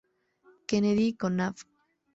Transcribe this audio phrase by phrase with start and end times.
[0.67, 1.55] Kennedy con Av.